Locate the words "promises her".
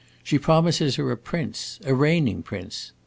0.39-1.11